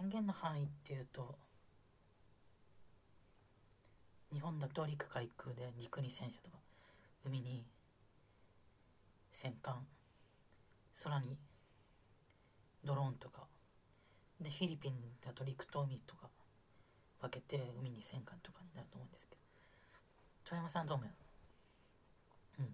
[0.00, 1.36] 権限の範囲っていうと
[4.32, 6.56] 日本だと陸海空で陸に戦車とか
[7.26, 7.66] 海に
[9.30, 9.74] 戦艦
[11.04, 11.36] 空に
[12.82, 13.42] ドローンとか
[14.40, 16.28] でフィリピンだと陸と海とか
[17.20, 19.40] 分けて海に戦艦とかになると思うんですけど。
[20.48, 21.18] 富山さんどう思います？
[22.60, 22.66] うん。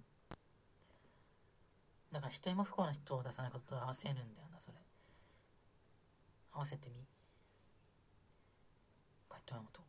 [2.13, 4.77] だから一人も不幸な人を出さないことと合わせるんだよなそれ。
[6.53, 7.03] 合わせてみ。
[9.51, 9.81] バイト山と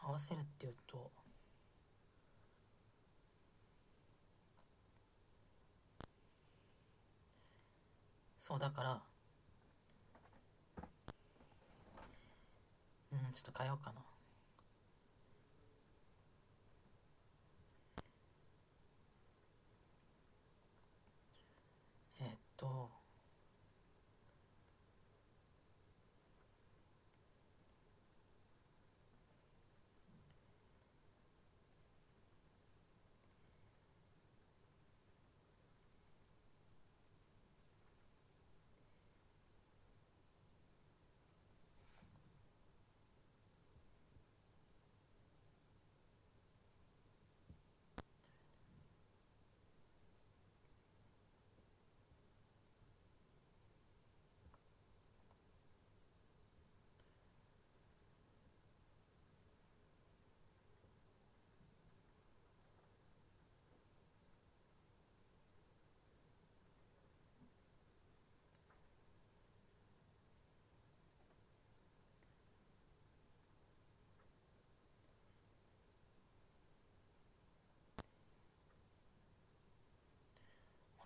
[0.00, 1.10] 合わせるっていうと
[8.40, 9.00] そうだから
[13.12, 14.00] うんちょっと変えようかな
[22.20, 22.90] えーっと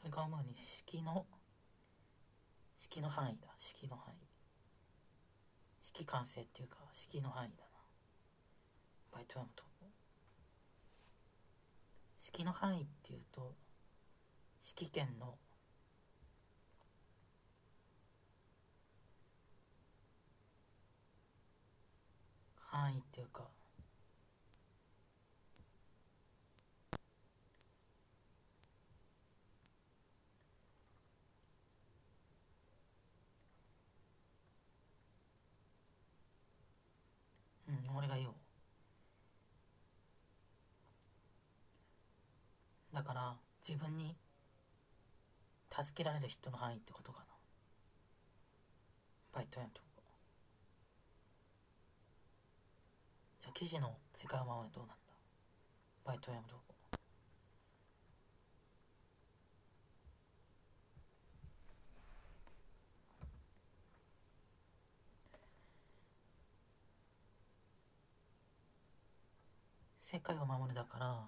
[0.03, 1.27] 俺が思うに式の
[2.78, 3.48] 式の範囲だ。
[3.59, 4.17] 式の範囲。
[5.81, 7.70] 式完成っていうか式の範囲だな。
[9.13, 9.67] バイトヤムと
[12.36, 13.55] 式の範囲っていうと
[14.61, 15.39] 式権の
[22.57, 23.45] 範囲っていうか
[37.68, 38.35] うん俺が言おう
[42.96, 44.17] だから自分に
[45.70, 47.27] 助けられる人の範囲ってことかな。
[49.34, 50.02] バイトやんとこ。
[53.42, 54.96] じゃあ記事の世界を守るどうなんだ？
[56.06, 56.62] バイトやんとこ。
[70.01, 71.20] 世界を守るだから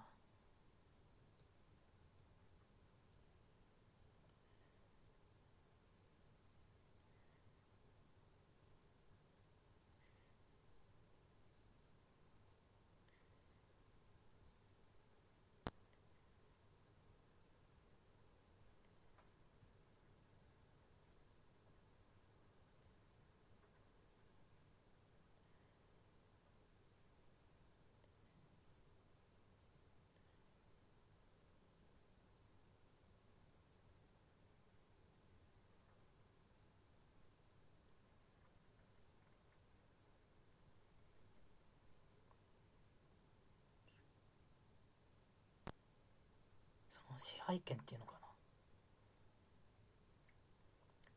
[46.91, 48.19] その支配権っていうのかな。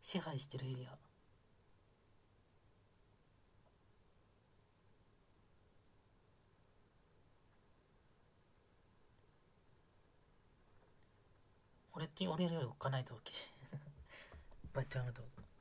[0.02, 0.98] 支配してるエリア。
[11.94, 13.32] 俺って俺よりおっかないぞき
[14.72, 15.51] バイトやめと騎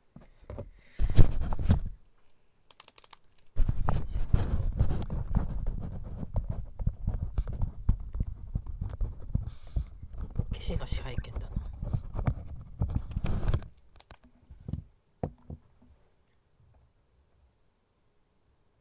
[10.72, 11.48] 士が支配権だな。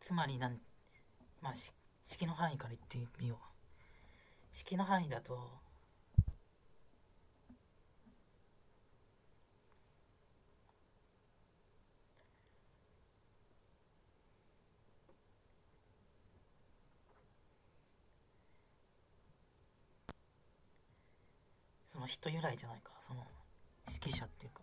[0.01, 0.59] つまりなん
[1.41, 1.73] まあし
[2.07, 4.57] 式の範囲から言ってみよう。
[4.57, 5.39] 式の範囲だと
[22.01, 23.27] の人由来じゃないかその
[23.87, 24.61] 指揮者っていうか。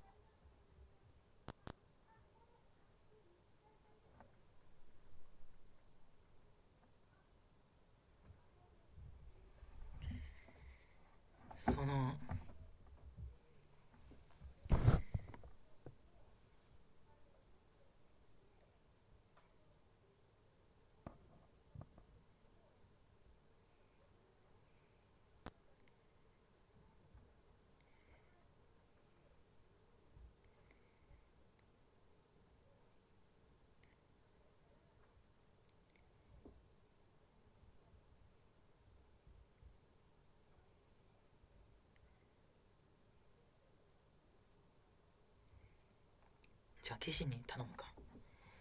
[11.66, 12.16] その
[46.88, 47.92] じゃあ岸に頼むか。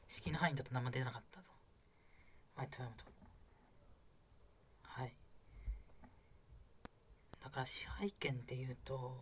[0.09, 1.49] 式の範囲だと何も出なかったぞ。
[2.57, 3.05] はい富山と。
[4.83, 5.15] はい。
[7.41, 9.17] だから支配権っていうと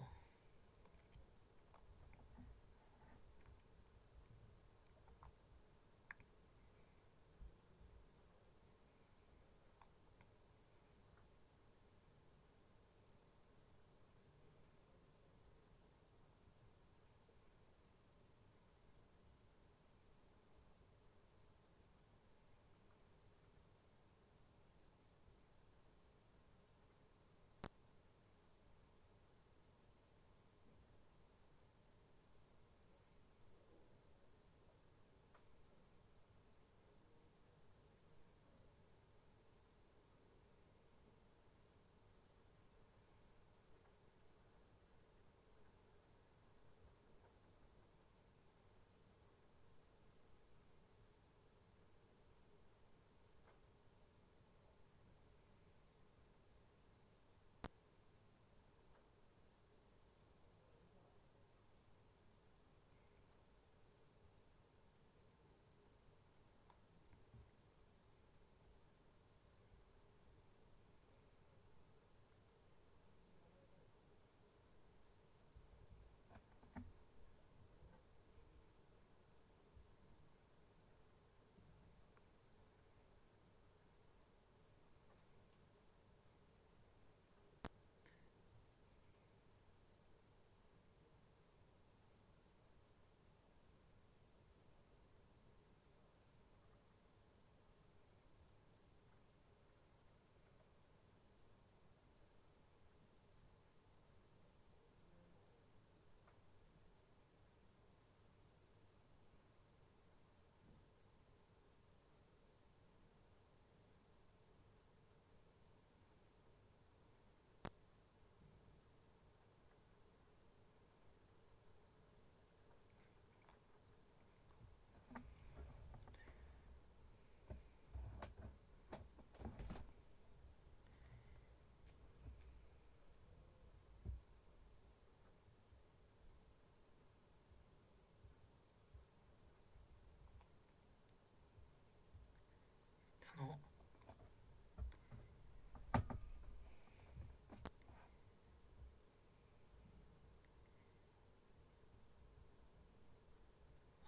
[143.36, 143.58] その。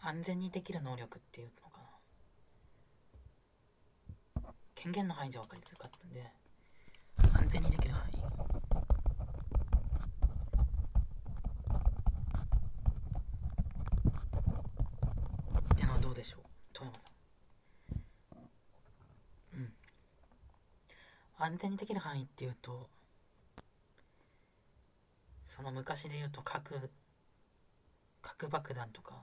[0.01, 1.87] 安全にできる能力っていうのかな。
[4.77, 6.31] 権限の範囲じゃ分かりづらかったんで
[7.33, 8.17] 安全にできる範囲。
[15.75, 16.41] ってのはどうでしょう？
[16.73, 17.03] 富山さ
[19.57, 19.73] んうん
[21.39, 22.89] 安全にできる範囲っていうと
[25.47, 26.91] その昔で言うと核
[28.23, 29.23] 核爆弾とか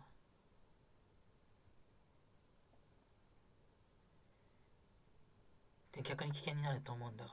[5.92, 7.32] で逆に危険になると思うんだが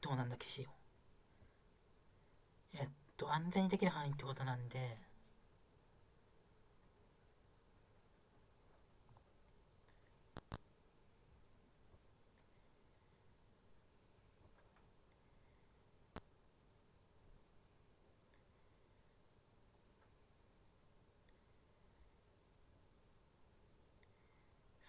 [0.00, 0.70] どうなんだ岸よ
[2.74, 4.98] えっと安全にできる範囲ってことなんで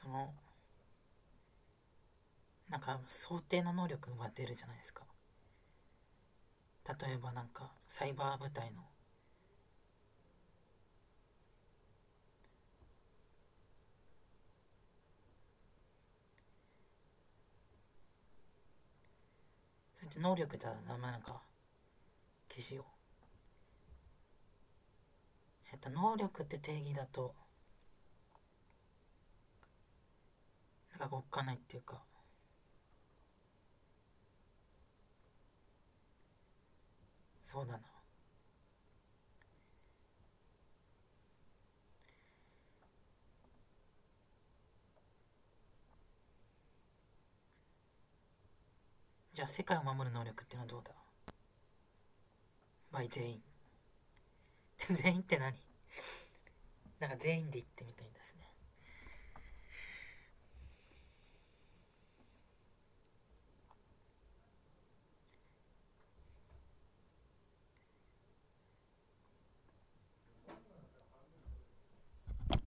[0.05, 0.31] その
[2.69, 5.03] なんか想定の能力が出るじゃないですか。
[6.87, 8.83] 例えばなんかサイバー部隊の
[19.97, 21.41] それって能力じゃダメなのか
[22.49, 22.85] 消しよう
[25.73, 27.33] えっと能力って定義だと
[30.99, 32.01] なんかおっかないっていうか。
[37.41, 37.79] そうだな。
[49.33, 50.91] じゃあ世界を守る能力ってのはどうだ？
[52.91, 53.43] バイ全員。
[54.91, 55.53] 全員って何？
[56.99, 58.34] なんか全員で言ってみたいんです